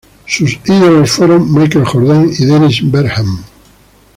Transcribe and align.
Sus 0.25 0.57
ídolos 0.65 1.11
fueron 1.11 1.53
Michael 1.53 1.85
Jordan 1.85 2.27
y 2.39 2.43
Dennis 2.45 2.79
Bergkamp. 2.89 3.41